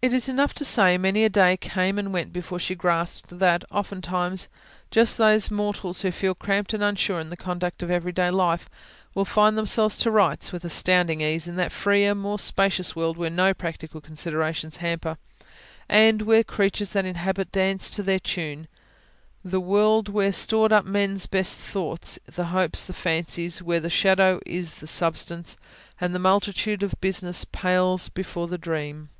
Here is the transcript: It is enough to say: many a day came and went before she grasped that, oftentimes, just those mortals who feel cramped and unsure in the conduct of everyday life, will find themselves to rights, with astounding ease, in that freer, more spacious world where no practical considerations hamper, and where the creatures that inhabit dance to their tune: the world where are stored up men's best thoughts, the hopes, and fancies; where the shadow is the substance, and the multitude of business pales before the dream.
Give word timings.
It 0.00 0.14
is 0.14 0.30
enough 0.30 0.54
to 0.54 0.64
say: 0.64 0.96
many 0.96 1.24
a 1.26 1.28
day 1.28 1.58
came 1.58 1.98
and 1.98 2.10
went 2.10 2.32
before 2.32 2.58
she 2.58 2.74
grasped 2.74 3.38
that, 3.38 3.64
oftentimes, 3.70 4.48
just 4.90 5.18
those 5.18 5.50
mortals 5.50 6.00
who 6.00 6.10
feel 6.10 6.34
cramped 6.34 6.72
and 6.72 6.82
unsure 6.82 7.20
in 7.20 7.28
the 7.28 7.36
conduct 7.36 7.82
of 7.82 7.90
everyday 7.90 8.30
life, 8.30 8.70
will 9.14 9.26
find 9.26 9.58
themselves 9.58 9.98
to 9.98 10.10
rights, 10.10 10.52
with 10.52 10.64
astounding 10.64 11.20
ease, 11.20 11.46
in 11.46 11.56
that 11.56 11.70
freer, 11.70 12.14
more 12.14 12.38
spacious 12.38 12.96
world 12.96 13.18
where 13.18 13.28
no 13.28 13.52
practical 13.52 14.00
considerations 14.00 14.78
hamper, 14.78 15.18
and 15.86 16.22
where 16.22 16.40
the 16.40 16.44
creatures 16.44 16.92
that 16.92 17.04
inhabit 17.04 17.52
dance 17.52 17.90
to 17.90 18.02
their 18.02 18.18
tune: 18.18 18.68
the 19.44 19.60
world 19.60 20.08
where 20.08 20.28
are 20.28 20.32
stored 20.32 20.72
up 20.72 20.86
men's 20.86 21.26
best 21.26 21.60
thoughts, 21.60 22.18
the 22.24 22.46
hopes, 22.46 22.88
and 22.88 22.96
fancies; 22.96 23.60
where 23.62 23.80
the 23.80 23.90
shadow 23.90 24.40
is 24.46 24.76
the 24.76 24.86
substance, 24.86 25.58
and 26.00 26.14
the 26.14 26.18
multitude 26.18 26.82
of 26.82 26.94
business 27.02 27.44
pales 27.44 28.08
before 28.08 28.48
the 28.48 28.56
dream. 28.56 29.10